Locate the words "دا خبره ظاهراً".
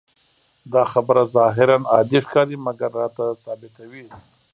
0.73-1.77